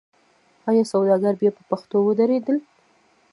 آیا 0.69 0.83
سوداګر 0.93 1.33
بیا 1.41 1.51
په 1.57 1.61
پښو 1.69 1.97
ودرېدل؟ 2.05 2.57